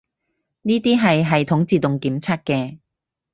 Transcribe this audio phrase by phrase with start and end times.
[0.63, 2.79] 呢啲係系統自動檢測嘅